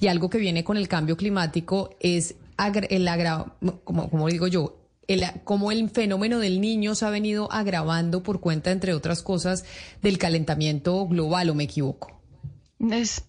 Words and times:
Y 0.00 0.06
algo 0.06 0.30
que 0.30 0.38
viene 0.38 0.64
con 0.64 0.76
el 0.76 0.88
cambio 0.88 1.16
climático 1.16 1.90
es 2.00 2.36
el 2.88 3.08
agra 3.08 3.54
como, 3.84 4.10
como 4.10 4.28
digo 4.28 4.46
yo, 4.46 4.76
el, 5.06 5.24
cómo 5.44 5.72
el 5.72 5.88
fenómeno 5.90 6.38
del 6.38 6.60
niño 6.60 6.94
se 6.94 7.06
ha 7.06 7.10
venido 7.10 7.50
agravando 7.50 8.22
por 8.22 8.40
cuenta, 8.40 8.70
entre 8.70 8.92
otras 8.94 9.22
cosas, 9.22 9.64
del 10.02 10.18
calentamiento 10.18 11.06
global, 11.06 11.50
¿o 11.50 11.54
me 11.54 11.64
equivoco? 11.64 12.17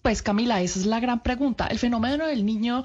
Pues 0.02 0.22
Camila, 0.22 0.62
esa 0.62 0.78
es 0.78 0.86
la 0.86 1.00
gran 1.00 1.24
pregunta. 1.24 1.66
El 1.66 1.80
fenómeno 1.80 2.26
del 2.26 2.46
niño, 2.46 2.84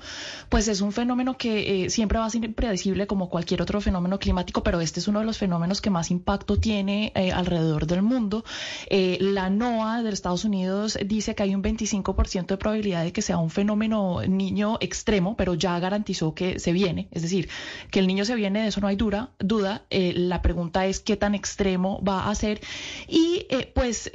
pues 0.50 0.68
es 0.68 0.82
un 0.82 0.92
fenómeno 0.92 1.38
que 1.38 1.86
eh, 1.86 1.90
siempre 1.92 2.18
va 2.18 2.26
a 2.26 2.30
ser 2.30 2.44
impredecible 2.44 3.06
como 3.06 3.30
cualquier 3.30 3.62
otro 3.62 3.80
fenómeno 3.82 4.18
climático, 4.18 4.64
pero 4.64 4.82
este 4.82 5.00
es 5.00 5.08
uno 5.08 5.20
de 5.20 5.26
los 5.26 5.38
fenómenos 5.38 5.80
que 5.80 5.92
más 5.92 6.10
impacto 6.10 6.58
tiene 6.58 7.12
eh, 7.14 7.32
alrededor 7.32 7.86
del 7.86 8.02
mundo. 8.02 8.44
Eh, 8.90 9.20
la 9.22 9.52
NOAA 9.52 10.02
de 10.02 10.10
Estados 10.10 10.44
Unidos 10.44 10.98
dice 11.06 11.36
que 11.36 11.44
hay 11.44 11.54
un 11.54 11.62
25% 11.62 12.48
de 12.48 12.58
probabilidad 12.58 13.04
de 13.04 13.14
que 13.14 13.22
sea 13.22 13.38
un 13.38 13.52
fenómeno 13.52 14.22
niño 14.28 14.78
extremo, 14.80 15.38
pero 15.38 15.54
ya 15.54 15.78
garantizó 15.80 16.34
que 16.34 16.58
se 16.60 16.72
viene. 16.72 17.10
Es 17.12 17.22
decir, 17.22 17.48
que 17.92 18.00
el 18.00 18.08
niño 18.08 18.26
se 18.26 18.34
viene, 18.34 18.64
de 18.64 18.70
eso 18.70 18.82
no 18.82 18.88
hay 18.88 18.96
dura, 18.96 19.30
duda. 19.38 19.86
la 19.92 20.42
pregunta 20.42 20.88
es 20.88 21.00
qué 21.00 21.16
tan 21.16 21.36
extremo 21.36 22.02
va 22.04 22.28
a 22.30 22.34
ser. 22.34 22.60
Y 23.08 23.46
pues 23.76 24.10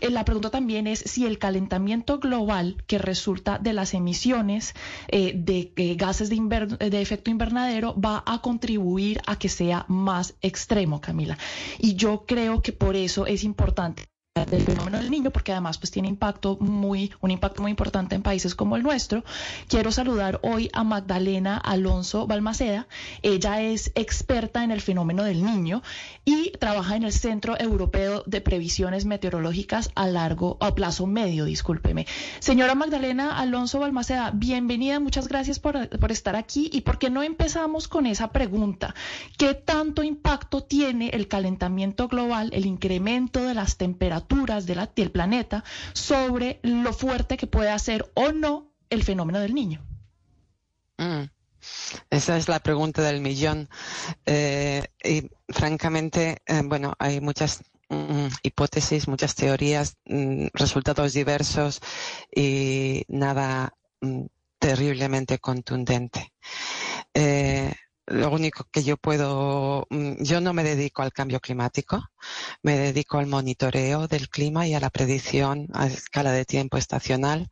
la 0.00 0.24
pregunta 0.24 0.50
también 0.50 0.86
es 0.86 1.00
si 1.00 1.26
el 1.26 1.38
calentamiento 1.38 1.73
global 2.18 2.82
que 2.86 2.98
resulta 2.98 3.58
de 3.58 3.72
las 3.72 3.94
emisiones 3.94 4.74
eh, 5.08 5.32
de 5.36 5.72
eh, 5.76 5.94
gases 5.94 6.28
de, 6.30 6.36
de 6.90 7.00
efecto 7.00 7.30
invernadero 7.30 7.94
va 7.98 8.22
a 8.26 8.40
contribuir 8.40 9.20
a 9.26 9.36
que 9.38 9.48
sea 9.48 9.84
más 9.88 10.34
extremo, 10.40 11.00
Camila. 11.00 11.38
Y 11.78 11.94
yo 11.94 12.24
creo 12.26 12.62
que 12.62 12.72
por 12.72 12.96
eso 12.96 13.26
es 13.26 13.44
importante 13.44 14.04
del 14.34 14.62
fenómeno 14.62 14.98
del 14.98 15.12
niño, 15.12 15.30
porque 15.30 15.52
además 15.52 15.78
pues 15.78 15.92
tiene 15.92 16.08
impacto 16.08 16.56
muy, 16.58 17.12
un 17.20 17.30
impacto 17.30 17.62
muy 17.62 17.70
importante 17.70 18.16
en 18.16 18.22
países 18.22 18.56
como 18.56 18.74
el 18.74 18.82
nuestro. 18.82 19.22
Quiero 19.68 19.92
saludar 19.92 20.40
hoy 20.42 20.70
a 20.72 20.82
Magdalena 20.82 21.56
Alonso 21.56 22.26
Balmaceda. 22.26 22.88
Ella 23.22 23.62
es 23.62 23.92
experta 23.94 24.64
en 24.64 24.72
el 24.72 24.80
fenómeno 24.80 25.22
del 25.22 25.44
niño 25.44 25.84
y 26.24 26.50
trabaja 26.58 26.96
en 26.96 27.04
el 27.04 27.12
Centro 27.12 27.54
Europeo 27.60 28.24
de 28.26 28.40
Previsiones 28.40 29.04
Meteorológicas 29.04 29.92
a 29.94 30.08
largo, 30.08 30.56
a 30.58 30.74
plazo 30.74 31.06
medio, 31.06 31.44
discúlpeme. 31.44 32.08
Señora 32.40 32.74
Magdalena 32.74 33.38
Alonso 33.38 33.78
Balmaceda, 33.78 34.32
bienvenida, 34.34 34.98
muchas 34.98 35.28
gracias 35.28 35.60
por, 35.60 35.88
por 36.00 36.10
estar 36.10 36.34
aquí. 36.34 36.68
¿Y 36.72 36.80
por 36.80 36.98
qué 36.98 37.08
no 37.08 37.22
empezamos 37.22 37.86
con 37.86 38.04
esa 38.04 38.32
pregunta? 38.32 38.96
¿Qué 39.38 39.54
tanto 39.54 40.02
impacto 40.02 40.64
tiene 40.64 41.10
el 41.10 41.28
calentamiento 41.28 42.08
global, 42.08 42.50
el 42.52 42.66
incremento 42.66 43.44
de 43.44 43.54
las 43.54 43.76
temperaturas? 43.76 44.23
De 44.28 44.74
la, 44.74 44.90
del 44.94 45.10
planeta 45.10 45.64
sobre 45.92 46.60
lo 46.62 46.92
fuerte 46.92 47.36
que 47.36 47.46
puede 47.46 47.70
hacer 47.70 48.10
o 48.14 48.32
no 48.32 48.72
el 48.90 49.02
fenómeno 49.02 49.40
del 49.40 49.54
niño. 49.54 49.84
Mm. 50.98 51.24
Esa 52.10 52.36
es 52.36 52.48
la 52.48 52.60
pregunta 52.60 53.02
del 53.02 53.20
millón. 53.20 53.68
Eh, 54.26 54.86
y 55.02 55.30
francamente, 55.48 56.42
eh, 56.46 56.62
bueno, 56.64 56.94
hay 56.98 57.20
muchas 57.20 57.62
mm, 57.88 58.26
hipótesis, 58.42 59.08
muchas 59.08 59.34
teorías, 59.34 59.96
mm, 60.04 60.48
resultados 60.52 61.12
diversos 61.14 61.80
y 62.34 63.04
nada 63.08 63.72
terriblemente 64.58 65.38
contundente. 65.38 66.32
Eh, 67.14 67.72
lo 68.06 68.30
único 68.30 68.64
que 68.70 68.82
yo 68.82 68.96
puedo, 68.96 69.86
mm, 69.90 70.22
yo 70.22 70.40
no 70.40 70.52
me 70.52 70.64
dedico 70.64 71.02
al 71.02 71.12
cambio 71.12 71.40
climático, 71.40 72.02
me 72.62 72.76
dedico 72.78 73.18
al 73.18 73.26
monitoreo 73.26 74.08
del 74.08 74.28
clima 74.28 74.66
y 74.66 74.74
a 74.74 74.80
la 74.80 74.90
predicción 74.90 75.68
a 75.72 75.86
escala 75.86 76.32
de 76.32 76.44
tiempo 76.44 76.76
estacional. 76.76 77.50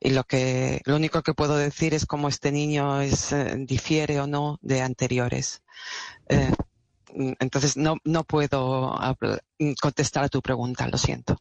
Y 0.00 0.10
lo 0.10 0.24
que, 0.24 0.82
lo 0.84 0.96
único 0.96 1.22
que 1.22 1.34
puedo 1.34 1.56
decir 1.56 1.94
es 1.94 2.06
cómo 2.06 2.28
este 2.28 2.52
niño 2.52 3.00
es, 3.00 3.32
eh, 3.32 3.54
difiere 3.58 4.20
o 4.20 4.26
no 4.26 4.58
de 4.62 4.82
anteriores. 4.82 5.62
Eh, 6.28 6.52
mm, 7.14 7.32
entonces 7.40 7.76
no, 7.76 7.96
no 8.04 8.24
puedo 8.24 8.96
mm, 9.58 9.72
contestar 9.80 10.24
a 10.24 10.28
tu 10.28 10.42
pregunta, 10.42 10.88
lo 10.88 10.98
siento. 10.98 11.38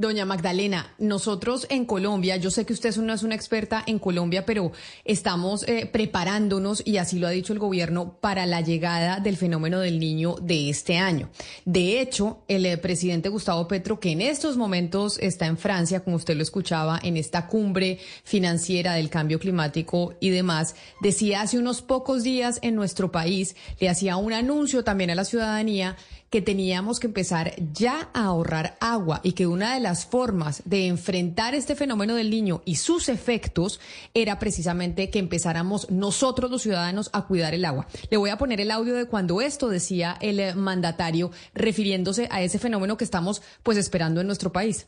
Doña 0.00 0.24
Magdalena, 0.24 0.94
nosotros 0.96 1.66
en 1.68 1.84
Colombia, 1.84 2.38
yo 2.38 2.50
sé 2.50 2.64
que 2.64 2.72
usted 2.72 2.96
no 2.96 3.12
es 3.12 3.22
una 3.22 3.34
experta 3.34 3.84
en 3.86 3.98
Colombia, 3.98 4.46
pero 4.46 4.72
estamos 5.04 5.62
eh, 5.68 5.84
preparándonos, 5.92 6.82
y 6.86 6.96
así 6.96 7.18
lo 7.18 7.26
ha 7.26 7.30
dicho 7.30 7.52
el 7.52 7.58
gobierno, 7.58 8.16
para 8.18 8.46
la 8.46 8.62
llegada 8.62 9.20
del 9.20 9.36
fenómeno 9.36 9.78
del 9.78 10.00
niño 10.00 10.36
de 10.40 10.70
este 10.70 10.96
año. 10.96 11.28
De 11.66 12.00
hecho, 12.00 12.38
el 12.48 12.64
eh, 12.64 12.78
presidente 12.78 13.28
Gustavo 13.28 13.68
Petro, 13.68 14.00
que 14.00 14.12
en 14.12 14.22
estos 14.22 14.56
momentos 14.56 15.18
está 15.18 15.44
en 15.44 15.58
Francia, 15.58 16.00
como 16.00 16.16
usted 16.16 16.34
lo 16.34 16.42
escuchaba, 16.44 16.98
en 17.02 17.18
esta 17.18 17.46
cumbre 17.46 17.98
financiera 18.24 18.94
del 18.94 19.10
cambio 19.10 19.38
climático 19.38 20.14
y 20.18 20.30
demás, 20.30 20.76
decía 21.02 21.42
hace 21.42 21.58
unos 21.58 21.82
pocos 21.82 22.22
días 22.22 22.58
en 22.62 22.74
nuestro 22.74 23.12
país, 23.12 23.54
le 23.78 23.90
hacía 23.90 24.16
un 24.16 24.32
anuncio 24.32 24.82
también 24.82 25.10
a 25.10 25.14
la 25.14 25.26
ciudadanía 25.26 25.98
que 26.30 26.40
teníamos 26.40 27.00
que 27.00 27.08
empezar 27.08 27.54
ya 27.72 28.08
a 28.14 28.26
ahorrar 28.26 28.76
agua 28.80 29.20
y 29.22 29.32
que 29.32 29.46
una 29.46 29.74
de 29.74 29.80
las 29.80 30.06
formas 30.06 30.62
de 30.64 30.86
enfrentar 30.86 31.54
este 31.54 31.74
fenómeno 31.74 32.14
del 32.14 32.30
niño 32.30 32.62
y 32.64 32.76
sus 32.76 33.08
efectos 33.08 33.80
era 34.14 34.38
precisamente 34.38 35.10
que 35.10 35.18
empezáramos 35.18 35.90
nosotros 35.90 36.50
los 36.50 36.62
ciudadanos 36.62 37.10
a 37.12 37.26
cuidar 37.26 37.54
el 37.54 37.64
agua. 37.64 37.88
Le 38.10 38.16
voy 38.16 38.30
a 38.30 38.38
poner 38.38 38.60
el 38.60 38.70
audio 38.70 38.94
de 38.94 39.06
cuando 39.06 39.40
esto 39.40 39.68
decía 39.68 40.16
el 40.20 40.54
mandatario 40.56 41.32
refiriéndose 41.52 42.28
a 42.30 42.42
ese 42.42 42.58
fenómeno 42.58 42.96
que 42.96 43.04
estamos 43.04 43.42
pues 43.62 43.76
esperando 43.76 44.20
en 44.20 44.28
nuestro 44.28 44.52
país. 44.52 44.86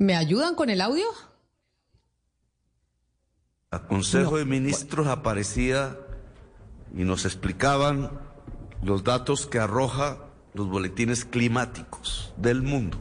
¿Me 0.00 0.14
ayudan 0.14 0.54
con 0.54 0.70
el 0.70 0.80
audio? 0.80 1.27
A 3.70 3.80
Consejo 3.80 4.38
de 4.38 4.46
Ministros 4.46 5.08
aparecía 5.08 5.98
y 6.96 7.04
nos 7.04 7.26
explicaban 7.26 8.18
los 8.82 9.04
datos 9.04 9.46
que 9.46 9.58
arroja 9.58 10.16
los 10.54 10.68
boletines 10.68 11.26
climáticos 11.26 12.32
del 12.38 12.62
mundo. 12.62 12.96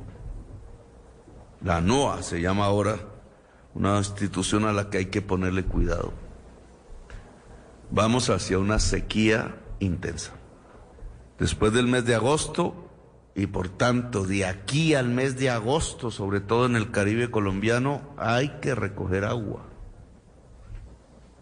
La 1.61 1.79
NOAA 1.79 2.21
se 2.21 2.41
llama 2.41 2.65
ahora, 2.65 2.97
una 3.75 3.97
institución 3.97 4.65
a 4.65 4.73
la 4.73 4.89
que 4.89 4.97
hay 4.97 5.05
que 5.05 5.21
ponerle 5.21 5.63
cuidado. 5.63 6.11
Vamos 7.89 8.29
hacia 8.29 8.59
una 8.59 8.79
sequía 8.79 9.55
intensa. 9.79 10.33
Después 11.39 11.71
del 11.71 11.87
mes 11.87 12.03
de 12.03 12.15
agosto 12.15 12.89
y 13.35 13.47
por 13.47 13.69
tanto 13.69 14.25
de 14.25 14.45
aquí 14.45 14.95
al 14.95 15.07
mes 15.07 15.39
de 15.39 15.49
agosto, 15.49 16.11
sobre 16.11 16.41
todo 16.41 16.65
en 16.65 16.75
el 16.75 16.91
Caribe 16.91 17.31
colombiano, 17.31 18.01
hay 18.17 18.59
que 18.59 18.75
recoger 18.75 19.23
agua 19.23 19.66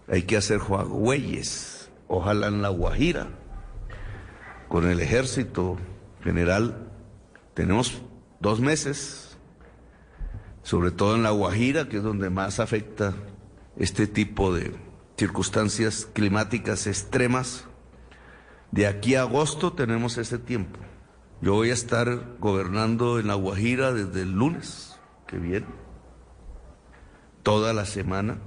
hay 0.07 0.23
que 0.23 0.37
hacer 0.37 0.59
juegüeyes, 0.59 1.89
ojalá 2.07 2.47
en 2.47 2.61
la 2.61 2.69
Guajira, 2.69 3.29
con 4.67 4.89
el 4.89 4.99
ejército 4.99 5.77
general. 6.23 6.91
Tenemos 7.53 8.01
dos 8.39 8.59
meses, 8.59 9.37
sobre 10.63 10.91
todo 10.91 11.15
en 11.15 11.23
la 11.23 11.31
Guajira, 11.31 11.89
que 11.89 11.97
es 11.97 12.03
donde 12.03 12.29
más 12.29 12.59
afecta 12.59 13.13
este 13.77 14.07
tipo 14.07 14.53
de 14.53 14.75
circunstancias 15.17 16.07
climáticas 16.13 16.87
extremas. 16.87 17.65
De 18.71 18.87
aquí 18.87 19.15
a 19.15 19.21
agosto 19.21 19.73
tenemos 19.73 20.17
ese 20.17 20.37
tiempo. 20.37 20.79
Yo 21.41 21.53
voy 21.53 21.69
a 21.69 21.73
estar 21.73 22.37
gobernando 22.39 23.19
en 23.19 23.27
La 23.27 23.35
Guajira 23.35 23.93
desde 23.93 24.21
el 24.21 24.31
lunes 24.31 24.99
que 25.27 25.37
viene, 25.37 25.67
toda 27.43 27.73
la 27.73 27.85
semana. 27.85 28.39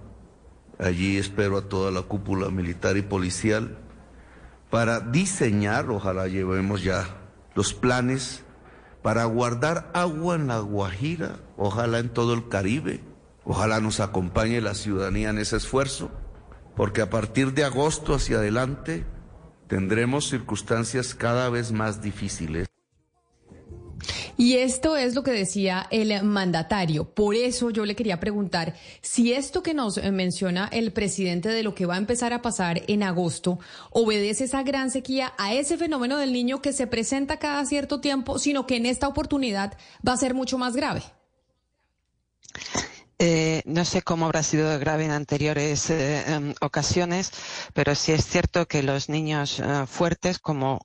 Allí 0.79 1.17
espero 1.17 1.59
a 1.59 1.69
toda 1.69 1.91
la 1.91 2.03
cúpula 2.03 2.51
militar 2.51 2.97
y 2.97 3.03
policial 3.03 3.79
para 4.71 5.01
diseñar, 5.01 5.91
ojalá 5.91 6.29
llevemos 6.29 6.83
ya 6.85 7.17
los 7.55 7.75
planes 7.75 8.45
para 9.03 9.25
guardar 9.25 9.91
agua 9.95 10.35
en 10.35 10.49
la 10.49 10.59
Guajira, 10.61 11.37
ojalá 11.57 11.99
en 11.99 12.11
todo 12.11 12.35
el 12.35 12.49
Caribe, 12.49 13.01
ojalá 13.45 13.81
nos 13.81 14.01
acompañe 14.01 14.61
la 14.61 14.75
ciudadanía 14.75 15.31
en 15.31 15.39
ese 15.39 15.57
esfuerzo, 15.57 16.11
porque 16.77 17.01
a 17.01 17.11
partir 17.11 17.55
de 17.55 17.65
agosto 17.65 18.15
hacia 18.15 18.37
adelante 18.37 19.07
tendremos 19.67 20.29
circunstancias 20.29 21.15
cada 21.15 21.49
vez 21.49 21.73
más 21.73 22.03
difíciles. 22.03 22.69
Y 24.37 24.55
esto 24.55 24.97
es 24.97 25.15
lo 25.15 25.23
que 25.23 25.31
decía 25.31 25.87
el 25.91 26.23
mandatario. 26.23 27.05
Por 27.05 27.35
eso 27.35 27.71
yo 27.71 27.85
le 27.85 27.97
quería 27.97 28.21
preguntar 28.21 28.75
si 29.03 29.33
esto 29.33 29.63
que 29.63 29.75
nos 29.75 30.03
menciona 30.03 30.69
el 30.73 30.93
presidente 30.93 31.49
de 31.49 31.63
lo 31.63 31.75
que 31.75 31.87
va 31.87 31.95
a 31.95 31.99
empezar 31.99 32.33
a 32.33 32.43
pasar 32.43 32.83
en 32.87 33.03
agosto 33.03 33.59
obedece 33.91 34.45
esa 34.45 34.63
gran 34.63 34.91
sequía 34.91 35.33
a 35.39 35.55
ese 35.55 35.77
fenómeno 35.77 36.19
del 36.19 36.33
niño 36.33 36.63
que 36.63 36.73
se 36.73 36.87
presenta 36.87 37.39
cada 37.39 37.65
cierto 37.65 38.01
tiempo, 38.01 38.39
sino 38.39 38.67
que 38.67 38.77
en 38.77 38.87
esta 38.87 39.09
oportunidad 39.09 39.77
va 40.07 40.13
a 40.13 40.17
ser 40.17 40.35
mucho 40.35 40.59
más 40.59 40.77
grave. 40.77 41.03
Eh, 43.21 43.63
no 43.67 43.85
sé 43.85 44.03
cómo 44.03 44.27
habrá 44.27 44.45
sido 44.45 44.79
grave 44.79 45.05
en 45.05 45.11
anteriores 45.11 45.91
eh, 45.91 46.23
em, 46.33 46.55
ocasiones, 46.61 47.33
pero 47.75 47.97
sí 47.97 48.13
es 48.13 48.25
cierto 48.25 48.67
que 48.69 48.85
los 48.85 49.09
niños 49.09 49.59
eh, 49.59 49.87
fuertes, 49.89 50.39
como 50.39 50.81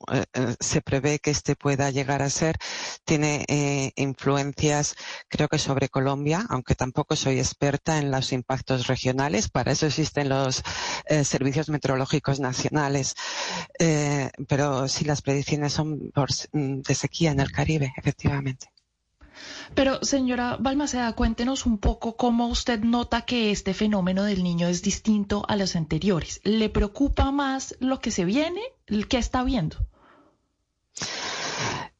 se 0.60 0.80
prevé 0.82 1.18
que 1.20 1.30
este 1.30 1.54
pueda 1.56 1.90
llegar 1.90 2.22
a 2.22 2.30
ser, 2.30 2.56
tiene 3.04 3.92
influencias, 3.96 4.96
creo 5.28 5.48
que 5.48 5.58
sobre 5.58 5.88
Colombia, 5.88 6.44
aunque 6.50 6.74
tampoco 6.74 7.16
soy 7.16 7.38
experta 7.38 7.98
en 7.98 8.10
los 8.10 8.32
impactos 8.32 8.86
regionales. 8.88 9.48
Para 9.48 9.72
eso 9.72 9.86
existen 9.86 10.28
los 10.28 10.62
servicios 11.24 11.68
meteorológicos 11.68 12.40
nacionales. 12.40 13.14
pero 14.48 14.88
sí, 14.88 15.04
las 15.04 15.22
predicciones 15.22 15.72
son 15.72 16.12
mm, 16.52 16.80
de 16.82 16.94
sequía 16.94 17.32
en 17.32 17.40
el 17.40 17.52
Caribe, 17.52 17.92
efectivamente. 17.96 18.74
Pero 19.74 19.98
señora 20.02 20.56
Balmaceda, 20.60 21.12
cuéntenos 21.12 21.66
un 21.66 21.78
poco 21.78 22.16
cómo 22.16 22.48
usted 22.48 22.80
nota 22.80 23.22
que 23.22 23.50
este 23.50 23.74
fenómeno 23.74 24.24
del 24.24 24.42
niño 24.42 24.68
es 24.68 24.82
distinto 24.82 25.44
a 25.48 25.56
los 25.56 25.76
anteriores. 25.76 26.40
¿Le 26.44 26.68
preocupa 26.68 27.30
más 27.30 27.76
lo 27.80 28.00
que 28.00 28.10
se 28.10 28.24
viene? 28.24 28.60
¿Qué 29.08 29.18
está 29.18 29.42
viendo? 29.44 29.76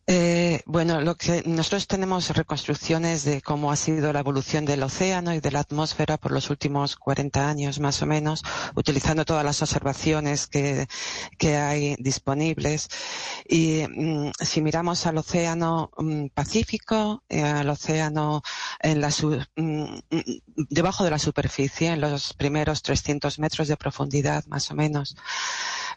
Eh, 0.06 0.61
bueno, 0.67 1.01
lo 1.01 1.15
que 1.17 1.43
nosotros 1.47 1.87
tenemos 1.87 2.29
reconstrucciones 2.29 3.25
de 3.25 3.41
cómo 3.41 3.73
ha 3.73 3.77
sido 3.77 4.12
la 4.12 4.21
evolución 4.21 4.67
del 4.67 4.83
océano 4.83 5.33
y 5.33 5.41
de 5.41 5.51
la 5.51 5.61
atmósfera 5.61 6.19
por 6.19 6.31
los 6.31 6.51
últimos 6.51 6.97
40 6.97 7.49
años 7.49 7.81
más 7.81 8.03
o 8.03 8.06
menos, 8.06 8.43
utilizando 8.75 9.25
todas 9.25 9.45
las 9.47 9.62
observaciones 9.62 10.47
que, 10.47 10.87
hay 11.56 11.97
disponibles. 11.99 12.89
Y 13.49 13.85
mm, 13.89 14.33
si 14.39 14.61
miramos 14.61 15.06
al 15.06 15.19
océano 15.19 15.91
mm, 15.97 16.27
Pacífico, 16.35 17.23
eh, 17.31 17.43
al 17.43 17.71
océano 17.71 18.43
en 18.81 19.00
la 19.00 19.09
mm, 19.57 19.99
debajo 20.69 21.05
de 21.05 21.11
la 21.11 21.19
superficie, 21.19 21.89
en 21.89 22.00
los 22.03 22.35
primeros 22.35 22.83
300 22.83 23.39
metros 23.39 23.69
de 23.69 23.77
profundidad 23.79 24.45
más 24.47 24.71
o 24.71 24.75
menos, 24.75 25.17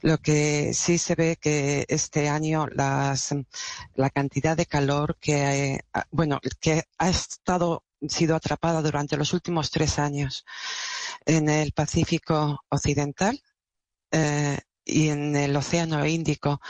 lo 0.02 0.18
que 0.20 0.74
sí 0.74 0.98
se 0.98 1.16
ve 1.16 1.38
que 1.40 1.86
este 1.88 2.30
año 2.30 2.68
las, 2.68 3.34
la 3.96 4.10
cantidad 4.10 4.56
de 4.56 4.66
calor 4.66 5.18
que, 5.20 5.82
bueno, 6.12 6.40
que 6.60 6.84
ha 6.98 7.10
estado 7.10 7.84
sido 8.08 8.36
atrapada 8.36 8.82
durante 8.82 9.18
los 9.18 9.34
últimos 9.34 9.72
tres 9.72 9.98
años 10.00 10.46
en 11.26 11.50
el 11.50 11.72
Pacífico 11.72 12.64
Occidental 12.70 13.42
eh, 14.12 14.60
y 14.86 15.10
en 15.10 15.36
el 15.36 15.56
Océano 15.56 16.06
Índico 16.06 16.62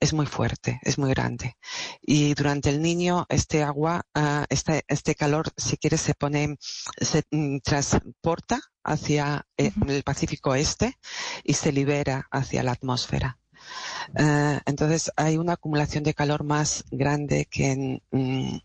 es 0.00 0.12
muy 0.12 0.26
fuerte, 0.26 0.80
es 0.82 0.98
muy 0.98 1.10
grande. 1.10 1.56
Y 2.00 2.34
durante 2.34 2.70
el 2.70 2.80
niño, 2.80 3.26
este 3.28 3.62
agua, 3.62 4.02
este, 4.48 4.84
este 4.88 5.14
calor, 5.14 5.50
si 5.56 5.76
quieres, 5.76 6.00
se 6.00 6.14
pone, 6.14 6.56
se 7.00 7.22
mm, 7.30 7.58
transporta 7.58 8.60
hacia 8.84 9.46
eh, 9.56 9.72
el 9.86 10.02
Pacífico 10.02 10.54
Este 10.54 10.98
y 11.44 11.54
se 11.54 11.72
libera 11.72 12.26
hacia 12.30 12.62
la 12.62 12.72
atmósfera. 12.72 13.38
Ah, 14.16 14.60
entonces 14.66 15.10
hay 15.16 15.36
una 15.36 15.54
acumulación 15.54 16.04
de 16.04 16.14
calor 16.14 16.44
más 16.44 16.84
grande 16.90 17.46
que 17.50 17.72
en 17.72 18.02
mm, 18.10 18.58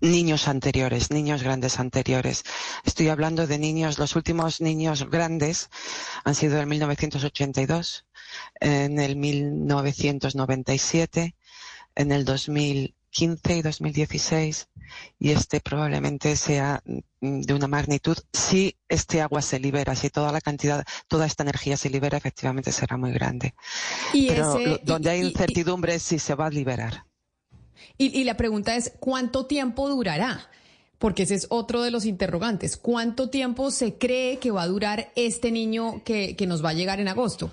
niños 0.00 0.48
anteriores, 0.48 1.10
niños 1.10 1.42
grandes 1.42 1.78
anteriores. 1.78 2.44
Estoy 2.84 3.08
hablando 3.08 3.46
de 3.46 3.58
niños, 3.58 3.98
los 3.98 4.16
últimos 4.16 4.60
niños 4.60 5.08
grandes 5.10 5.68
han 6.24 6.34
sido 6.34 6.58
en 6.60 6.68
1982, 6.68 8.06
en 8.60 8.98
el 8.98 9.16
1997, 9.16 11.34
en 11.94 12.12
el 12.12 12.24
2015 12.24 13.56
y 13.56 13.62
2016, 13.62 14.68
y 15.18 15.30
este 15.30 15.60
probablemente 15.60 16.36
sea 16.36 16.82
mm, 16.84 17.40
de 17.40 17.54
una 17.54 17.68
magnitud, 17.68 18.16
si 18.32 18.76
este 18.88 19.20
agua 19.20 19.42
se 19.42 19.58
libera, 19.58 19.94
si 19.94 20.10
toda 20.10 20.32
la 20.32 20.40
cantidad, 20.40 20.84
toda 21.08 21.26
esta 21.26 21.42
energía 21.42 21.76
se 21.76 21.90
libera, 21.90 22.18
efectivamente 22.18 22.72
será 22.72 22.96
muy 22.96 23.12
grande. 23.12 23.54
Pero 24.12 24.58
donde 24.82 25.10
hay 25.10 25.22
incertidumbre 25.22 25.96
es 25.96 26.02
si 26.02 26.18
se 26.18 26.34
va 26.34 26.46
a 26.46 26.50
liberar. 26.50 27.04
Y, 27.96 28.24
la 28.24 28.36
pregunta 28.36 28.76
es, 28.76 28.92
¿cuánto 28.98 29.46
tiempo 29.46 29.88
durará? 29.88 30.50
Porque 30.98 31.24
ese 31.24 31.34
es 31.34 31.46
otro 31.50 31.82
de 31.82 31.90
los 31.90 32.06
interrogantes. 32.06 32.76
¿Cuánto 32.76 33.28
tiempo 33.28 33.70
se 33.70 33.94
cree 33.94 34.38
que 34.38 34.50
va 34.50 34.62
a 34.62 34.66
durar 34.66 35.12
este 35.16 35.50
niño 35.50 36.02
que, 36.04 36.36
que 36.36 36.46
nos 36.46 36.64
va 36.64 36.70
a 36.70 36.74
llegar 36.74 37.00
en 37.00 37.08
agosto? 37.08 37.52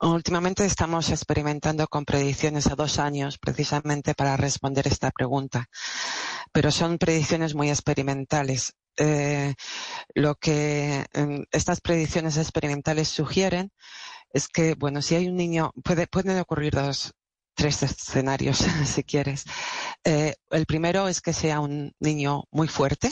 Últimamente 0.00 0.64
estamos 0.64 1.10
experimentando 1.10 1.86
con 1.86 2.04
predicciones 2.04 2.66
a 2.66 2.74
dos 2.74 2.98
años 2.98 3.38
precisamente 3.38 4.14
para 4.14 4.36
responder 4.36 4.86
esta 4.86 5.10
pregunta, 5.10 5.66
pero 6.52 6.70
son 6.70 6.98
predicciones 6.98 7.54
muy 7.54 7.70
experimentales. 7.70 8.74
Eh, 8.96 9.54
lo 10.14 10.34
que 10.34 11.06
em, 11.12 11.44
estas 11.50 11.80
predicciones 11.80 12.36
experimentales 12.36 13.08
sugieren 13.08 13.72
es 14.32 14.48
que, 14.48 14.74
bueno, 14.74 15.02
si 15.02 15.14
hay 15.14 15.28
un 15.28 15.36
niño, 15.36 15.72
puede, 15.84 16.06
pueden 16.06 16.38
ocurrir 16.38 16.74
dos, 16.74 17.14
tres 17.54 17.82
escenarios, 17.82 18.58
si 18.86 19.04
quieres. 19.04 19.44
Eh, 20.04 20.34
el 20.50 20.66
primero 20.66 21.08
es 21.08 21.20
que 21.20 21.32
sea 21.32 21.60
un 21.60 21.92
niño 22.00 22.44
muy 22.50 22.68
fuerte, 22.68 23.10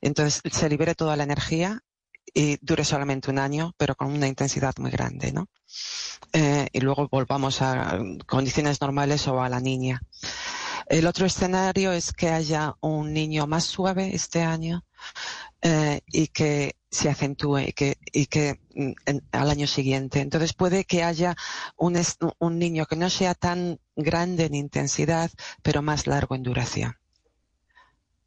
entonces 0.00 0.40
se 0.52 0.68
libere 0.68 0.94
toda 0.94 1.16
la 1.16 1.24
energía 1.24 1.80
y 2.34 2.58
dure 2.60 2.84
solamente 2.84 3.30
un 3.30 3.38
año, 3.38 3.74
pero 3.76 3.94
con 3.94 4.08
una 4.08 4.26
intensidad 4.26 4.74
muy 4.78 4.90
grande, 4.90 5.32
¿no? 5.32 5.48
Eh, 6.32 6.68
y 6.72 6.80
luego 6.80 7.08
volvamos 7.08 7.60
a 7.60 7.98
condiciones 8.26 8.80
normales 8.80 9.28
o 9.28 9.42
a 9.42 9.48
la 9.48 9.60
niña. 9.60 10.00
El 10.86 11.06
otro 11.06 11.26
escenario 11.26 11.92
es 11.92 12.12
que 12.12 12.30
haya 12.30 12.74
un 12.80 13.12
niño 13.12 13.46
más 13.46 13.64
suave 13.64 14.14
este 14.14 14.42
año 14.42 14.84
eh, 15.60 16.00
y 16.06 16.28
que 16.28 16.76
se 16.90 17.08
acentúe 17.08 17.58
y 17.58 17.72
que, 17.72 17.98
y 18.12 18.26
que 18.26 18.60
mm, 18.74 18.92
al 19.32 19.50
año 19.50 19.66
siguiente. 19.66 20.20
Entonces 20.20 20.54
puede 20.54 20.84
que 20.84 21.02
haya 21.02 21.36
un, 21.76 22.00
un 22.38 22.58
niño 22.58 22.86
que 22.86 22.96
no 22.96 23.10
sea 23.10 23.34
tan 23.34 23.78
grande 23.94 24.46
en 24.46 24.54
intensidad, 24.54 25.30
pero 25.62 25.82
más 25.82 26.06
largo 26.06 26.34
en 26.34 26.42
duración. 26.42 26.96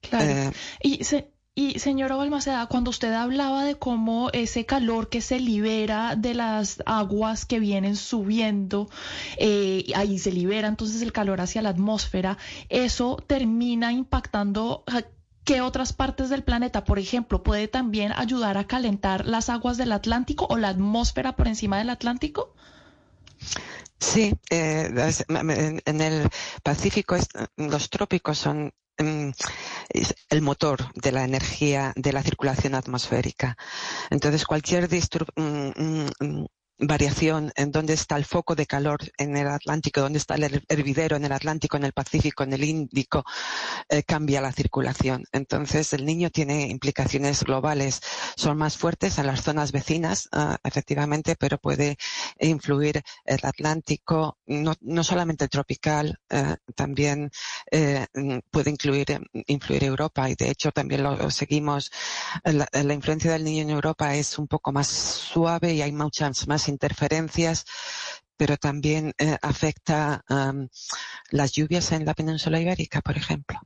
Claro. 0.02 0.26
Eh, 0.26 0.52
y 0.82 1.04
se, 1.04 1.35
y 1.58 1.80
señora 1.80 2.18
Balmaceda, 2.18 2.68
cuando 2.68 2.90
usted 2.90 3.14
hablaba 3.14 3.64
de 3.64 3.76
cómo 3.76 4.30
ese 4.34 4.66
calor 4.66 5.08
que 5.08 5.22
se 5.22 5.40
libera 5.40 6.18
de 6.18 6.34
las 6.34 6.84
aguas 6.86 7.46
que 7.46 7.62
vienen 7.62 7.96
subiendo, 7.96 8.90
eh, 9.38 9.86
ahí 9.96 10.20
se 10.20 10.34
libera 10.34 10.68
entonces 10.68 11.02
el 11.02 11.14
calor 11.14 11.40
hacia 11.40 11.62
la 11.62 11.70
atmósfera, 11.70 12.38
eso 12.68 13.24
termina 13.26 13.94
impactando 13.94 14.84
qué 15.46 15.62
otras 15.62 15.94
partes 15.94 16.30
del 16.30 16.44
planeta. 16.44 16.84
Por 16.84 17.00
ejemplo, 17.00 17.42
puede 17.42 17.70
también 17.70 18.12
ayudar 18.12 18.58
a 18.58 18.68
calentar 18.68 19.26
las 19.26 19.50
aguas 19.50 19.78
del 19.78 19.94
Atlántico 19.94 20.48
o 20.50 20.58
la 20.58 20.68
atmósfera 20.70 21.38
por 21.38 21.48
encima 21.48 21.78
del 21.78 21.90
Atlántico. 21.90 22.54
Sí, 23.98 24.34
eh, 24.50 24.92
en 25.30 26.02
el 26.02 26.30
Pacífico 26.64 27.16
los 27.56 27.90
trópicos 27.90 28.40
son 28.40 28.74
mm, 28.98 29.30
el 30.30 30.42
motor 30.42 30.92
de 30.96 31.12
la 31.12 31.24
energía 31.24 31.94
de 31.96 32.14
la 32.14 32.24
circulación 32.24 32.76
atmosférica. 32.76 33.58
Entonces, 34.10 34.46
cualquier 34.46 34.88
mm, 35.36 35.70
mm, 36.20 36.46
variación 36.78 37.52
en 37.56 37.72
dónde 37.72 37.94
está 37.94 38.18
el 38.18 38.26
foco 38.26 38.56
de 38.56 38.66
calor 38.66 39.00
en 39.18 39.38
el 39.38 39.48
Atlántico, 39.48 40.02
dónde 40.02 40.20
está 40.20 40.36
el 40.36 40.64
hervidero 40.68 41.16
en 41.16 41.26
el 41.26 41.32
Atlántico, 41.32 41.78
en 41.78 41.86
el 41.86 41.94
Pacífico, 41.94 42.44
en 42.44 42.54
el 42.54 42.64
Índico, 42.64 43.24
eh, 43.90 44.04
cambia 44.04 44.42
la 44.42 44.52
circulación. 44.52 45.24
Entonces, 45.32 45.94
el 45.94 46.06
niño 46.06 46.30
tiene 46.30 46.68
implicaciones 46.68 47.44
globales. 47.44 48.02
Son 48.36 48.58
más 48.58 48.78
fuertes 48.78 49.18
en 49.18 49.28
las 49.28 49.42
zonas 49.44 49.72
vecinas, 49.72 50.28
ah, 50.32 50.58
efectivamente, 50.64 51.36
pero 51.38 51.58
puede 51.58 51.98
influir 52.40 53.02
el 53.24 53.40
Atlántico, 53.44 54.38
no, 54.46 54.74
no 54.82 55.04
solamente 55.04 55.46
el 55.46 55.50
tropical, 55.50 56.20
eh, 56.30 56.56
también 56.76 57.32
eh, 57.72 58.06
puede 58.52 58.72
incluir, 58.72 59.06
influir 59.48 59.84
Europa 59.84 60.30
y 60.30 60.36
de 60.36 60.50
hecho 60.50 60.72
también 60.72 61.04
lo, 61.04 61.30
seguimos. 61.30 61.92
La, 62.44 62.68
la 62.72 62.94
influencia 62.94 63.32
del 63.32 63.44
niño 63.44 63.64
en 63.64 63.70
Europa 63.70 64.14
es 64.16 64.38
un 64.38 64.48
poco 64.48 64.72
más 64.72 64.88
suave 64.88 65.74
y 65.74 65.82
hay 65.82 65.92
muchas 65.92 66.48
más 66.48 66.65
interferencias, 66.68 67.66
pero 68.38 68.58
también 68.58 69.14
eh, 69.18 69.38
afecta 69.42 70.24
las 71.32 71.52
lluvias 71.54 71.92
en 71.92 72.06
la 72.06 72.14
península 72.14 72.60
ibérica, 72.60 73.02
por 73.02 73.18
ejemplo. 73.18 73.60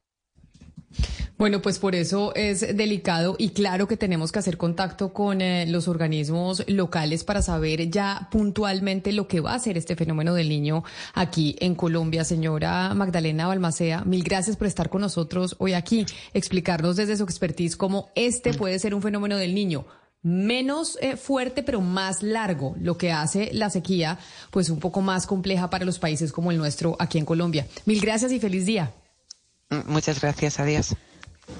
Bueno, 1.38 1.62
pues 1.62 1.80
por 1.80 1.96
eso 1.96 2.34
es 2.36 2.76
delicado 2.76 3.36
y 3.38 3.52
claro 3.52 3.88
que 3.88 3.96
tenemos 3.96 4.32
que 4.32 4.40
hacer 4.40 4.58
contacto 4.58 5.14
con 5.14 5.40
eh, 5.40 5.66
los 5.68 5.88
organismos 5.88 6.66
locales 6.68 7.24
para 7.24 7.42
saber 7.42 7.90
ya 7.90 8.28
puntualmente 8.30 9.14
lo 9.14 9.28
que 9.28 9.40
va 9.40 9.54
a 9.54 9.56
hacer 9.56 9.78
este 9.78 9.96
fenómeno 9.96 10.34
del 10.34 10.50
niño 10.50 10.84
aquí 11.14 11.56
en 11.60 11.76
Colombia. 11.76 12.26
Señora 12.26 12.94
Magdalena 12.94 13.48
Balmacea, 13.48 14.04
mil 14.04 14.24
gracias 14.24 14.58
por 14.58 14.68
estar 14.68 14.90
con 14.90 15.02
nosotros 15.02 15.56
hoy 15.60 15.74
aquí, 15.74 16.06
explicarnos 16.34 16.98
desde 16.98 17.16
su 17.16 17.24
expertise 17.24 17.78
cómo 17.78 18.10
este 18.16 18.54
puede 18.54 18.78
ser 18.78 18.94
un 18.94 19.02
fenómeno 19.02 19.38
del 19.38 19.56
niño 19.56 19.86
menos 20.22 20.98
eh, 21.02 21.16
fuerte 21.18 21.64
pero 21.64 21.82
más 21.82 22.24
largo, 22.24 22.76
lo 22.80 22.98
que 22.98 23.12
hace 23.12 23.52
la 23.54 23.70
sequía 23.70 24.20
pues 24.52 24.70
un 24.70 24.80
poco 24.80 25.02
más 25.02 25.28
compleja 25.28 25.70
para 25.70 25.86
los 25.86 26.00
países 26.00 26.32
como 26.32 26.52
el 26.52 26.58
nuestro 26.58 26.96
aquí 27.00 27.18
en 27.18 27.26
Colombia. 27.26 27.68
Mil 27.86 28.02
gracias 28.02 28.32
y 28.32 28.40
feliz 28.40 28.66
día. 28.66 28.94
Mm, 29.70 29.92
muchas 29.92 30.20
gracias, 30.20 30.60
adiós. 30.60 30.96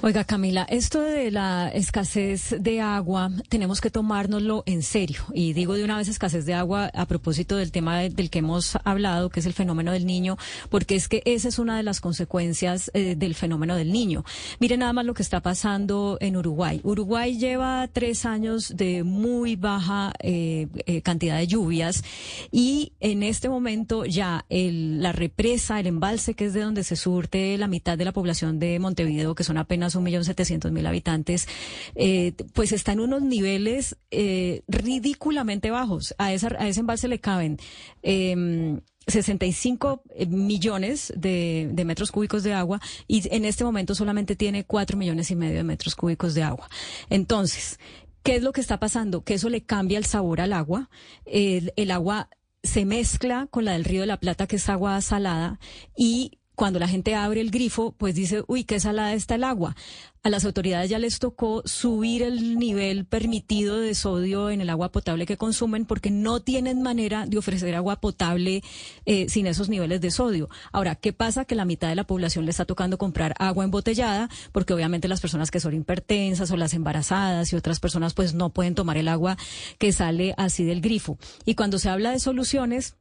Oiga, 0.02 0.24
Camila, 0.24 0.66
esto 0.70 1.02
de 1.02 1.30
la 1.30 1.68
escasez 1.74 2.56
de 2.58 2.80
agua, 2.80 3.32
tenemos 3.50 3.82
que 3.82 3.92
tomárnoslo 3.92 4.64
en 4.66 4.82
serio. 4.82 5.24
Y 5.34 5.52
digo 5.52 5.74
de 5.74 5.84
una 5.84 5.98
vez 5.98 6.08
escasez 6.08 6.46
de 6.46 6.54
agua 6.54 6.90
a 6.94 7.06
propósito 7.06 7.58
del 7.58 7.74
tema 7.74 8.00
del 8.00 8.30
que 8.30 8.40
hemos 8.40 8.78
hablado, 8.86 9.30
que 9.30 9.42
es 9.42 9.46
el 9.46 9.52
fenómeno 9.52 9.92
del 9.92 10.06
niño, 10.06 10.38
porque 10.70 10.96
es 10.96 11.10
que 11.10 11.22
esa 11.26 11.50
es 11.50 11.60
una 11.60 11.76
de 11.76 11.84
las 11.84 12.00
consecuencias 12.00 12.90
eh, 12.94 13.16
del 13.18 13.36
fenómeno 13.36 13.76
del 13.76 13.92
niño. 13.92 14.24
Mire 14.62 14.78
nada 14.78 14.94
más 14.94 15.04
lo 15.04 15.14
que 15.14 15.22
está 15.22 15.42
pasando 15.42 16.18
en 16.22 16.38
Uruguay. 16.38 16.80
Uruguay 16.84 17.38
lleva 17.38 17.90
tres 17.92 18.26
años 18.26 18.78
de 18.78 19.04
muy 19.04 19.58
baja 19.58 20.14
eh, 20.20 20.68
eh, 20.86 21.02
cantidad 21.02 21.38
de 21.38 21.48
lluvias 21.48 22.06
y 22.54 22.94
en 23.02 23.22
este 23.22 23.50
momento 23.50 24.06
ya 24.06 24.46
la 24.50 25.12
represa, 25.12 25.78
el 25.78 25.88
embalse, 25.88 26.36
que 26.36 26.46
es 26.46 26.54
de 26.54 26.62
donde 26.62 26.86
se 26.86 26.96
surte 26.96 27.58
la 27.58 27.68
mitad 27.68 27.98
de 27.98 28.06
la 28.06 28.14
población 28.14 28.60
de 28.60 28.80
Montevideo, 28.80 29.36
que 29.36 29.44
son 29.44 29.58
apenas 29.58 29.79
apenas 29.80 29.96
un 29.96 30.04
millón 30.04 30.26
setecientos 30.26 30.74
mil 30.74 30.86
habitantes, 30.86 31.48
eh, 31.96 32.34
pues 32.54 32.74
está 32.74 32.92
en 32.92 33.00
unos 33.00 33.22
niveles 33.22 33.96
eh, 34.12 34.62
ridículamente 34.68 35.72
bajos. 35.72 36.14
A, 36.18 36.34
esa, 36.34 36.50
a 36.60 36.68
ese 36.68 36.82
embalse 36.82 37.08
le 37.08 37.20
caben 37.20 37.58
eh, 38.04 38.78
65 39.08 40.04
millones 40.28 41.14
de, 41.16 41.72
metros 41.86 42.12
cúbicos 42.12 42.44
de 42.44 42.54
agua 42.54 42.82
y 43.08 43.24
en 43.34 43.46
este 43.46 43.64
momento 43.64 43.96
solamente 43.96 44.36
tiene 44.36 44.66
4 44.66 44.98
millones 44.98 45.32
y 45.32 45.38
medio 45.38 45.56
de 45.56 45.64
metros 45.64 45.96
cúbicos 45.96 46.34
de 46.34 46.44
agua. 46.44 46.70
Entonces, 47.10 47.80
¿qué 48.22 48.36
es 48.36 48.44
lo 48.44 48.52
que 48.52 48.60
está 48.60 48.80
pasando? 48.80 49.24
Que 49.24 49.36
eso 49.36 49.48
le 49.48 49.62
cambia 49.62 49.98
el 49.98 50.06
sabor 50.06 50.42
al 50.42 50.52
agua. 50.52 50.90
el 51.26 51.92
agua 51.92 52.28
se 52.64 52.84
mezcla 52.84 53.48
con 53.50 53.64
la 53.64 53.72
del 53.72 53.86
río 53.86 54.02
de 54.02 54.08
la 54.08 54.20
Plata, 54.20 54.46
que 54.46 54.58
es 54.58 54.68
agua 54.68 55.00
salada, 55.00 55.60
y 55.96 56.39
cuando 56.60 56.78
la 56.78 56.90
gente 56.90 57.16
abre 57.16 57.40
el 57.40 57.52
grifo, 57.52 57.94
pues 57.94 58.16
dice, 58.16 58.44
uy, 58.48 58.66
qué 58.66 58.82
salada 58.82 59.14
está 59.14 59.36
el 59.36 59.46
agua. 59.46 59.78
A 60.24 60.30
las 60.30 60.44
autoridades 60.44 60.90
ya 60.90 61.00
les 61.00 61.18
tocó 61.20 61.62
subir 61.64 62.22
el 62.22 62.60
nivel 62.60 63.06
permitido 63.06 63.80
de 63.80 63.96
sodio 63.96 64.50
en 64.50 64.60
el 64.60 64.70
agua 64.70 64.92
potable 64.92 65.26
que 65.26 65.38
consumen 65.38 65.86
porque 65.86 66.12
no 66.12 66.42
tienen 66.42 66.82
manera 66.82 67.26
de 67.26 67.38
ofrecer 67.38 67.74
agua 67.76 68.02
potable 68.02 68.62
eh, 69.06 69.30
sin 69.30 69.48
esos 69.48 69.70
niveles 69.70 70.02
de 70.02 70.12
sodio. 70.12 70.50
Ahora, 70.74 70.96
¿qué 70.96 71.14
pasa? 71.14 71.46
Que 71.46 71.56
la 71.56 71.64
mitad 71.64 71.88
de 71.88 71.96
la 71.96 72.04
población 72.04 72.44
le 72.44 72.52
está 72.52 72.66
tocando 72.66 72.98
comprar 72.98 73.36
agua 73.40 73.64
embotellada 73.64 74.30
porque 74.52 74.74
obviamente 74.74 75.08
las 75.08 75.22
personas 75.22 75.52
que 75.52 75.62
son 75.62 75.74
hipertensas 75.74 76.52
o 76.52 76.58
las 76.58 76.74
embarazadas 76.74 77.54
y 77.54 77.56
otras 77.56 77.80
personas 77.80 78.14
pues 78.14 78.34
no 78.34 78.50
pueden 78.50 78.76
tomar 78.76 78.98
el 78.98 79.08
agua 79.08 79.38
que 79.78 79.94
sale 79.94 80.34
así 80.36 80.66
del 80.66 80.82
grifo. 80.82 81.18
Y 81.46 81.56
cuando 81.56 81.80
se 81.80 81.88
habla 81.88 82.12
de 82.12 82.20
soluciones, 82.20 82.98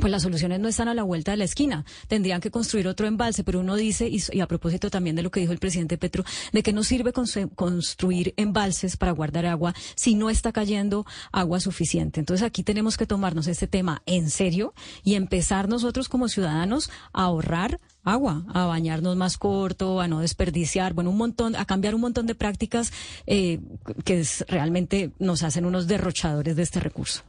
pues 0.00 0.10
las 0.10 0.22
soluciones 0.22 0.60
no 0.60 0.68
están 0.68 0.88
a 0.88 0.94
la 0.94 1.02
vuelta 1.02 1.30
de 1.32 1.36
la 1.36 1.44
esquina. 1.44 1.84
Tendrían 2.08 2.40
que 2.40 2.50
construir 2.50 2.88
otro 2.88 3.06
embalse, 3.06 3.44
pero 3.44 3.60
uno 3.60 3.76
dice, 3.76 4.08
y, 4.08 4.40
a 4.40 4.46
propósito 4.46 4.90
también 4.90 5.14
de 5.14 5.22
lo 5.22 5.30
que 5.30 5.40
dijo 5.40 5.52
el 5.52 5.58
presidente 5.58 5.98
Petro, 5.98 6.24
de 6.52 6.62
que 6.62 6.72
no 6.72 6.82
sirve 6.82 7.12
construir 7.12 8.34
embalses 8.36 8.96
para 8.96 9.12
guardar 9.12 9.46
agua 9.46 9.74
si 9.94 10.14
no 10.14 10.30
está 10.30 10.52
cayendo 10.52 11.06
agua 11.32 11.60
suficiente. 11.60 12.20
Entonces 12.20 12.46
aquí 12.46 12.62
tenemos 12.62 12.96
que 12.96 13.06
tomarnos 13.06 13.46
este 13.46 13.66
tema 13.66 14.02
en 14.06 14.30
serio 14.30 14.74
y 15.04 15.14
empezar 15.14 15.68
nosotros 15.68 16.08
como 16.08 16.28
ciudadanos 16.28 16.90
a 17.12 17.24
ahorrar 17.24 17.78
agua, 18.02 18.44
a 18.54 18.64
bañarnos 18.64 19.16
más 19.16 19.36
corto, 19.36 20.00
a 20.00 20.08
no 20.08 20.20
desperdiciar, 20.20 20.94
bueno, 20.94 21.10
un 21.10 21.18
montón, 21.18 21.56
a 21.56 21.66
cambiar 21.66 21.94
un 21.94 22.00
montón 22.00 22.26
de 22.26 22.34
prácticas 22.34 22.92
eh, 23.26 23.60
que 24.04 24.26
realmente 24.48 25.12
nos 25.18 25.42
hacen 25.42 25.66
unos 25.66 25.86
derrochadores 25.86 26.56
de 26.56 26.62
este 26.62 26.80
recurso. 26.80 27.22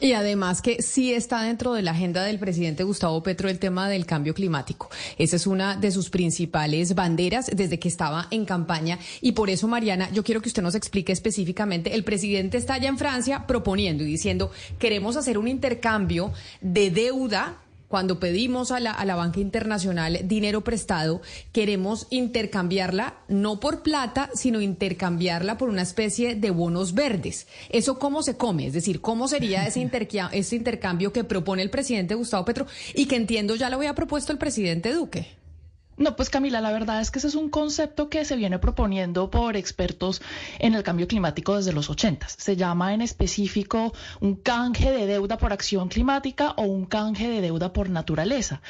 Y 0.00 0.12
además 0.12 0.62
que 0.62 0.80
sí 0.80 1.12
está 1.12 1.42
dentro 1.42 1.72
de 1.74 1.82
la 1.82 1.90
agenda 1.90 2.22
del 2.22 2.38
presidente 2.38 2.84
Gustavo 2.84 3.20
Petro 3.22 3.48
el 3.48 3.58
tema 3.58 3.88
del 3.88 4.06
cambio 4.06 4.32
climático. 4.32 4.88
Esa 5.18 5.34
es 5.34 5.46
una 5.46 5.76
de 5.76 5.90
sus 5.90 6.08
principales 6.08 6.94
banderas 6.94 7.50
desde 7.52 7.80
que 7.80 7.88
estaba 7.88 8.28
en 8.30 8.44
campaña. 8.44 8.98
Y 9.20 9.32
por 9.32 9.50
eso, 9.50 9.66
Mariana, 9.66 10.08
yo 10.12 10.22
quiero 10.22 10.40
que 10.40 10.48
usted 10.48 10.62
nos 10.62 10.76
explique 10.76 11.12
específicamente. 11.12 11.94
El 11.94 12.04
presidente 12.04 12.58
está 12.58 12.74
allá 12.74 12.88
en 12.88 12.98
Francia 12.98 13.46
proponiendo 13.48 14.04
y 14.04 14.06
diciendo, 14.06 14.52
queremos 14.78 15.16
hacer 15.16 15.36
un 15.36 15.48
intercambio 15.48 16.32
de 16.60 16.90
deuda 16.90 17.56
cuando 17.88 18.20
pedimos 18.20 18.70
a 18.70 18.80
la, 18.80 18.92
a 18.92 19.04
la 19.04 19.16
banca 19.16 19.40
internacional 19.40 20.20
dinero 20.24 20.62
prestado, 20.62 21.20
queremos 21.52 22.06
intercambiarla 22.10 23.14
no 23.28 23.60
por 23.60 23.82
plata, 23.82 24.30
sino 24.34 24.60
intercambiarla 24.60 25.58
por 25.58 25.68
una 25.68 25.82
especie 25.82 26.34
de 26.34 26.50
bonos 26.50 26.94
verdes. 26.94 27.46
¿Eso 27.70 27.98
cómo 27.98 28.22
se 28.22 28.36
come? 28.36 28.66
Es 28.66 28.74
decir, 28.74 29.00
¿cómo 29.00 29.28
sería 29.28 29.66
ese, 29.66 29.80
intercambio, 29.88 30.38
ese 30.38 30.56
intercambio 30.56 31.12
que 31.12 31.24
propone 31.24 31.62
el 31.62 31.70
presidente 31.70 32.14
Gustavo 32.14 32.44
Petro 32.44 32.66
y 32.94 33.06
que 33.06 33.16
entiendo 33.16 33.56
ya 33.56 33.70
lo 33.70 33.76
había 33.76 33.94
propuesto 33.94 34.32
el 34.32 34.38
presidente 34.38 34.92
Duque? 34.92 35.37
No, 35.98 36.14
pues 36.14 36.30
Camila, 36.30 36.60
la 36.60 36.70
verdad 36.70 37.00
es 37.00 37.10
que 37.10 37.18
ese 37.18 37.26
es 37.26 37.34
un 37.34 37.50
concepto 37.50 38.08
que 38.08 38.24
se 38.24 38.36
viene 38.36 38.60
proponiendo 38.60 39.32
por 39.32 39.56
expertos 39.56 40.22
en 40.60 40.74
el 40.74 40.84
cambio 40.84 41.08
climático 41.08 41.56
desde 41.56 41.72
los 41.72 41.90
80. 41.90 42.28
Se 42.28 42.54
llama 42.54 42.94
en 42.94 43.02
específico 43.02 43.92
un 44.20 44.36
canje 44.36 44.92
de 44.92 45.06
deuda 45.06 45.38
por 45.38 45.52
acción 45.52 45.88
climática 45.88 46.52
o 46.52 46.62
un 46.62 46.86
canje 46.86 47.28
de 47.28 47.40
deuda 47.40 47.72
por 47.72 47.90
naturaleza. 47.90 48.60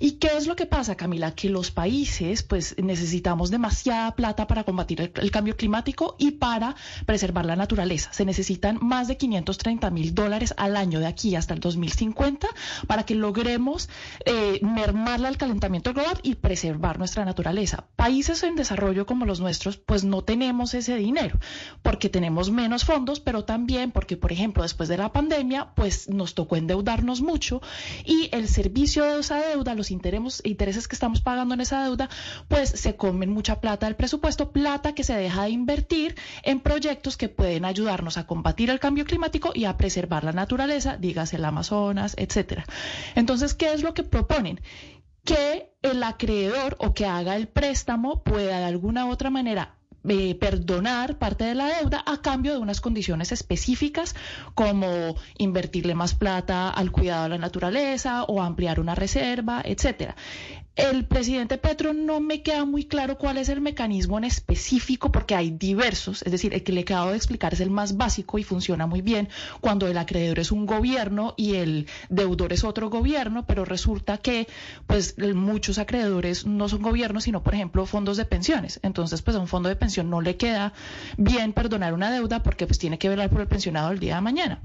¿Y 0.00 0.12
qué 0.12 0.30
es 0.38 0.46
lo 0.46 0.56
que 0.56 0.64
pasa, 0.64 0.96
Camila? 0.96 1.34
Que 1.34 1.50
los 1.50 1.70
países 1.70 2.42
pues 2.42 2.74
necesitamos 2.78 3.50
demasiada 3.50 4.14
plata 4.14 4.46
para 4.46 4.64
combatir 4.64 5.12
el, 5.14 5.30
cambio 5.30 5.58
climático 5.58 6.16
y 6.18 6.30
para 6.30 6.74
preservar 7.04 7.44
la 7.44 7.56
naturaleza. 7.56 8.14
Se 8.14 8.24
necesitan 8.24 8.78
más 8.80 9.08
de 9.08 9.18
530 9.18 9.90
mil 9.90 10.14
dólares 10.14 10.54
al 10.56 10.74
año 10.74 11.00
de 11.00 11.06
aquí 11.06 11.36
hasta 11.36 11.52
el 11.52 11.60
2050 11.60 12.48
para 12.86 13.02
que 13.02 13.14
logremos 13.14 13.90
eh, 14.24 14.58
mermarla 14.62 15.28
el 15.28 15.36
calentamiento 15.36 15.92
global 15.92 16.18
y 16.22 16.36
preservar 16.36 16.77
nuestra 16.98 17.24
naturaleza. 17.24 17.86
Países 17.96 18.42
en 18.42 18.56
desarrollo 18.56 19.06
como 19.06 19.26
los 19.26 19.40
nuestros, 19.40 19.76
pues 19.76 20.04
no 20.04 20.22
tenemos 20.22 20.74
ese 20.74 20.96
dinero, 20.96 21.38
porque 21.82 22.08
tenemos 22.08 22.50
menos 22.50 22.84
fondos, 22.84 23.20
pero 23.20 23.44
también 23.44 23.90
porque, 23.90 24.16
por 24.16 24.32
ejemplo, 24.32 24.62
después 24.62 24.88
de 24.88 24.96
la 24.96 25.12
pandemia, 25.12 25.74
pues 25.74 26.08
nos 26.08 26.34
tocó 26.34 26.56
endeudarnos 26.56 27.20
mucho 27.20 27.60
y 28.04 28.28
el 28.32 28.48
servicio 28.48 29.04
de 29.04 29.20
esa 29.20 29.40
deuda, 29.40 29.74
los 29.74 29.90
intereses, 29.90 30.88
que 30.88 30.94
estamos 30.94 31.20
pagando 31.20 31.54
en 31.54 31.60
esa 31.60 31.82
deuda, 31.82 32.08
pues 32.48 32.70
se 32.70 32.96
comen 32.96 33.30
mucha 33.30 33.60
plata 33.60 33.86
del 33.86 33.96
presupuesto, 33.96 34.52
plata 34.52 34.94
que 34.94 35.04
se 35.04 35.14
deja 35.14 35.44
de 35.44 35.50
invertir 35.50 36.14
en 36.42 36.60
proyectos 36.60 37.16
que 37.16 37.28
pueden 37.28 37.64
ayudarnos 37.64 38.16
a 38.16 38.26
combatir 38.26 38.70
el 38.70 38.80
cambio 38.80 39.04
climático 39.04 39.52
y 39.54 39.64
a 39.64 39.76
preservar 39.76 40.24
la 40.24 40.32
naturaleza, 40.32 40.96
dígase 40.96 41.36
el 41.36 41.44
Amazonas, 41.44 42.14
etcétera. 42.16 42.64
Entonces, 43.14 43.54
¿qué 43.54 43.72
es 43.72 43.82
lo 43.82 43.94
que 43.94 44.04
proponen? 44.04 44.60
Que 45.28 45.74
el 45.82 46.02
acreedor 46.04 46.76
o 46.80 46.94
que 46.94 47.04
haga 47.04 47.36
el 47.36 47.48
préstamo 47.48 48.22
pueda 48.22 48.60
de 48.60 48.64
alguna 48.64 49.04
u 49.04 49.10
otra 49.10 49.28
manera 49.28 49.74
eh, 50.08 50.34
perdonar 50.36 51.18
parte 51.18 51.44
de 51.44 51.54
la 51.54 51.66
deuda 51.66 52.02
a 52.06 52.22
cambio 52.22 52.52
de 52.52 52.58
unas 52.60 52.80
condiciones 52.80 53.30
específicas 53.30 54.16
como 54.54 55.16
invertirle 55.36 55.94
más 55.94 56.14
plata 56.14 56.70
al 56.70 56.90
cuidado 56.92 57.24
de 57.24 57.28
la 57.28 57.38
naturaleza 57.38 58.24
o 58.24 58.40
ampliar 58.40 58.80
una 58.80 58.94
reserva, 58.94 59.60
etcétera. 59.62 60.16
El 60.78 61.04
presidente 61.06 61.58
Petro 61.58 61.92
no 61.92 62.20
me 62.20 62.42
queda 62.42 62.64
muy 62.64 62.84
claro 62.84 63.18
cuál 63.18 63.36
es 63.36 63.48
el 63.48 63.60
mecanismo 63.60 64.16
en 64.16 64.22
específico 64.22 65.10
porque 65.10 65.34
hay 65.34 65.50
diversos, 65.50 66.22
es 66.22 66.30
decir, 66.30 66.54
el 66.54 66.62
que 66.62 66.70
le 66.70 66.82
acabo 66.82 67.10
de 67.10 67.16
explicar 67.16 67.52
es 67.52 67.58
el 67.58 67.70
más 67.70 67.96
básico 67.96 68.38
y 68.38 68.44
funciona 68.44 68.86
muy 68.86 69.02
bien 69.02 69.28
cuando 69.60 69.88
el 69.88 69.98
acreedor 69.98 70.38
es 70.38 70.52
un 70.52 70.66
gobierno 70.66 71.34
y 71.36 71.56
el 71.56 71.88
deudor 72.10 72.52
es 72.52 72.62
otro 72.62 72.90
gobierno, 72.90 73.44
pero 73.44 73.64
resulta 73.64 74.18
que 74.18 74.46
pues 74.86 75.16
muchos 75.18 75.78
acreedores 75.78 76.46
no 76.46 76.68
son 76.68 76.80
gobiernos, 76.80 77.24
sino 77.24 77.42
por 77.42 77.54
ejemplo 77.54 77.84
fondos 77.84 78.16
de 78.16 78.24
pensiones. 78.24 78.78
Entonces, 78.84 79.20
pues 79.20 79.36
a 79.36 79.40
un 79.40 79.48
fondo 79.48 79.68
de 79.68 79.74
pensión 79.74 80.08
no 80.08 80.20
le 80.20 80.36
queda 80.36 80.74
bien 81.16 81.54
perdonar 81.54 81.92
una 81.92 82.12
deuda 82.12 82.44
porque 82.44 82.68
pues 82.68 82.78
tiene 82.78 82.98
que 82.98 83.08
velar 83.08 83.30
por 83.30 83.40
el 83.40 83.48
pensionado 83.48 83.90
el 83.90 83.98
día 83.98 84.14
de 84.14 84.20
mañana. 84.20 84.62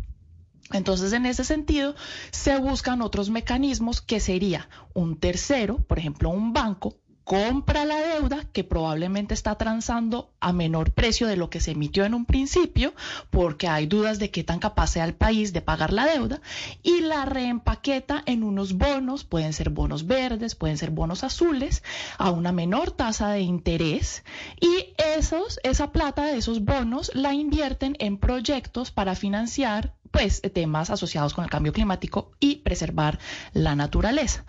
Entonces, 0.73 1.13
en 1.13 1.25
ese 1.25 1.43
sentido, 1.43 1.95
se 2.31 2.57
buscan 2.57 3.01
otros 3.01 3.29
mecanismos 3.29 4.01
que 4.01 4.19
sería 4.19 4.67
un 4.93 5.17
tercero, 5.17 5.77
por 5.77 5.99
ejemplo, 5.99 6.29
un 6.29 6.51
banco, 6.51 6.97
compra 7.23 7.85
la 7.85 8.01
deuda 8.01 8.43
que 8.51 8.63
probablemente 8.63 9.33
está 9.33 9.55
transando 9.55 10.31
a 10.41 10.51
menor 10.51 10.91
precio 10.91 11.27
de 11.27 11.37
lo 11.37 11.49
que 11.49 11.61
se 11.61 11.71
emitió 11.71 12.03
en 12.03 12.13
un 12.13 12.25
principio, 12.25 12.93
porque 13.29 13.67
hay 13.67 13.85
dudas 13.87 14.19
de 14.19 14.29
qué 14.29 14.43
tan 14.43 14.59
capaz 14.59 14.87
sea 14.87 15.05
el 15.05 15.13
país 15.13 15.53
de 15.53 15.61
pagar 15.61 15.93
la 15.93 16.05
deuda, 16.05 16.41
y 16.81 17.01
la 17.01 17.25
reempaqueta 17.25 18.23
en 18.25 18.43
unos 18.43 18.73
bonos, 18.73 19.23
pueden 19.23 19.53
ser 19.53 19.69
bonos 19.69 20.05
verdes, 20.05 20.55
pueden 20.55 20.77
ser 20.77 20.91
bonos 20.91 21.23
azules, 21.23 21.83
a 22.17 22.29
una 22.31 22.51
menor 22.51 22.91
tasa 22.91 23.29
de 23.29 23.41
interés, 23.41 24.23
y 24.59 24.93
esos, 25.17 25.59
esa 25.63 25.91
plata 25.91 26.25
de 26.25 26.37
esos 26.37 26.65
bonos 26.65 27.11
la 27.13 27.33
invierten 27.33 27.95
en 27.99 28.17
proyectos 28.17 28.91
para 28.91 29.15
financiar 29.15 29.93
pues 30.13 30.41
temas 30.53 30.91
asociados 30.91 31.33
con 31.33 31.43
el 31.43 31.49
cambio 31.49 31.73
climático 31.73 32.33
y 32.39 32.57
preservar 32.57 33.17
la 33.53 33.75
naturaleza. 33.75 34.45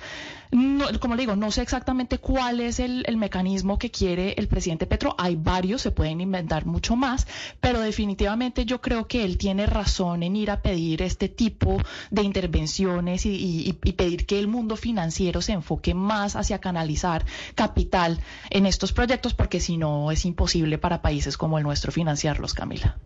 como 1.01 1.15
le 1.15 1.23
digo, 1.23 1.37
no 1.37 1.51
sé 1.51 1.63
exactamente 1.63 2.19
cuál 2.19 2.61
es 2.61 2.79
el, 2.81 3.03
el, 3.07 3.17
mecanismo 3.17 3.79
que 3.79 3.91
quiere 3.91 4.35
el 4.37 4.47
presidente 4.47 4.87
Petro. 4.87 5.15
Hay 5.17 5.37
varios, 5.37 5.81
se 5.81 5.91
pueden 5.91 6.21
inventar 6.21 6.67
mucho 6.67 6.97
más, 6.97 7.27
pero 7.61 7.81
definitivamente 7.81 8.67
yo 8.67 8.83
creo 8.83 9.09
que 9.09 9.25
él 9.25 9.39
tiene 9.39 9.65
razón 9.65 10.23
en 10.23 10.37
ir 10.37 10.51
a 10.51 10.61
pedir 10.61 11.01
este 11.01 11.31
tipo 11.31 11.79
de 12.11 12.23
intervenciones 12.23 13.25
y, 13.25 13.79
y 13.83 13.93
pedir 13.93 14.27
que 14.27 14.39
el 14.39 14.49
mundo 14.49 14.77
financiero 14.77 15.41
se 15.41 15.53
enfoque 15.53 15.95
más 15.95 16.37
hacia 16.37 16.61
canalizar 16.61 17.25
capital 17.55 18.21
en 18.51 18.67
estos 18.67 18.93
proyectos, 18.93 19.33
porque 19.33 19.61
si 19.61 19.79
no 19.79 20.11
es 20.11 20.27
imposible 20.27 20.77
para 20.77 21.01
países 21.01 21.39
como 21.39 21.57
el 21.57 21.65
nuestro 21.65 21.91
financiarlos, 21.91 22.53
Camila. 22.53 22.99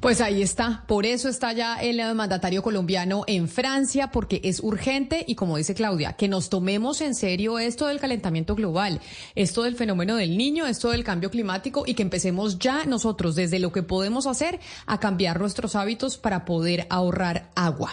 Pues 0.00 0.20
ahí 0.20 0.42
está, 0.42 0.84
por 0.86 1.06
eso 1.06 1.28
está 1.28 1.52
ya 1.52 1.76
el 1.76 2.14
mandatario 2.14 2.62
colombiano 2.62 3.24
en 3.26 3.48
Francia, 3.48 4.10
porque 4.10 4.40
es 4.44 4.60
urgente 4.60 5.24
y 5.26 5.34
como 5.34 5.56
dice 5.56 5.74
Claudia, 5.74 6.12
que 6.12 6.28
nos 6.28 6.50
tomemos 6.50 7.00
en 7.00 7.14
serio 7.14 7.58
esto 7.58 7.86
del 7.86 8.00
calentamiento 8.00 8.54
global, 8.54 9.00
esto 9.34 9.62
del 9.62 9.76
fenómeno 9.76 10.16
del 10.16 10.36
niño, 10.36 10.66
esto 10.66 10.90
del 10.90 11.04
cambio 11.04 11.30
climático 11.30 11.84
y 11.86 11.94
que 11.94 12.02
empecemos 12.02 12.58
ya 12.58 12.84
nosotros 12.84 13.34
desde 13.34 13.58
lo 13.58 13.72
que 13.72 13.82
podemos 13.82 14.26
hacer 14.26 14.60
a 14.86 15.00
cambiar 15.00 15.40
nuestros 15.40 15.74
hábitos 15.74 16.18
para 16.18 16.44
poder 16.44 16.86
ahorrar 16.90 17.50
agua. 17.54 17.92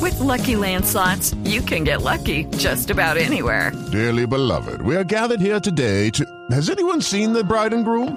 With 0.00 0.18
lucky 0.18 0.54
landslots, 0.54 1.36
you 1.44 1.60
can 1.62 1.84
get 1.84 2.02
lucky 2.02 2.46
just 2.56 2.90
about 2.90 3.18
anywhere. 3.18 3.72
Dearly 3.92 4.26
beloved, 4.26 4.80
we 4.82 4.96
are 4.96 5.04
gathered 5.04 5.40
here 5.40 5.60
today 5.60 6.10
to. 6.10 6.24
Has 6.50 6.70
anyone 6.70 7.02
seen 7.02 7.32
the 7.34 7.44
bride 7.44 7.74
and 7.74 7.84
groom? 7.84 8.16